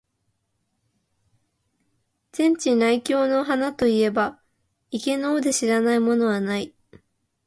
[2.31, 4.41] 禅智内供の鼻と云えば、
[4.89, 6.73] 池の尾で知らない者はない。